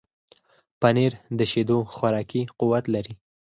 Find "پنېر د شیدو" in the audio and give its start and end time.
0.79-1.77